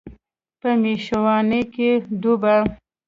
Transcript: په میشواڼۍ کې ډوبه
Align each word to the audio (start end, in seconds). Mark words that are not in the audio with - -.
په 0.59 0.69
میشواڼۍ 0.81 1.61
کې 1.73 1.89
ډوبه 2.21 2.55